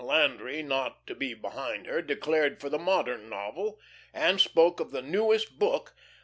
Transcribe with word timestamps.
Landry, 0.03 0.63
not 0.63 1.05
to 1.05 1.13
be 1.13 1.35
behind 1.35 1.85
her, 1.85 2.01
declared 2.01 2.59
for 2.59 2.69
the 2.69 2.79
modern 2.79 3.29
novel, 3.29 3.79
and 4.15 4.41
spoke 4.41 4.79
of 4.79 4.89
the 4.89 5.03
"newest 5.03 5.59
book." 5.59 5.93